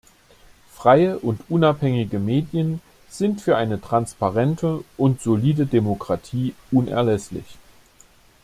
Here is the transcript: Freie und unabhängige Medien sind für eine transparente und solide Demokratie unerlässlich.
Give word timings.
Freie 0.73 1.19
und 1.19 1.41
unabhängige 1.47 2.17
Medien 2.17 2.81
sind 3.07 3.39
für 3.39 3.55
eine 3.55 3.79
transparente 3.79 4.83
und 4.97 5.21
solide 5.21 5.67
Demokratie 5.67 6.55
unerlässlich. 6.71 7.45